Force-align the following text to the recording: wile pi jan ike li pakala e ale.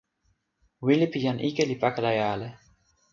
wile 0.85 1.05
pi 1.11 1.19
jan 1.23 1.39
ike 1.49 1.63
li 1.69 1.75
pakala 1.81 2.09
e 2.19 2.21
ale. 2.33 2.49